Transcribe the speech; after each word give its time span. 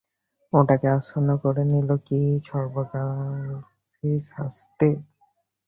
ওটাকে 0.53 0.87
আচ্ছন্ন 0.97 1.29
করে 1.43 1.63
নিল 1.71 1.89
কী 2.07 2.19
সর্বগ্রাসী 2.47 4.11
শাস্তি! 4.29 4.89